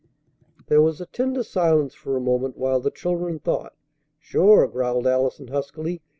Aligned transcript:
There 0.65 0.81
was 0.81 0.99
a 0.99 1.05
tender 1.05 1.43
silence 1.43 1.93
for 1.93 2.17
a 2.17 2.21
moment 2.21 2.57
while 2.57 2.79
the 2.79 2.89
children 2.89 3.37
thought. 3.37 3.73
"Sure!" 4.17 4.67
growled 4.67 5.05
Allison 5.05 5.49
huskily. 5.49 6.01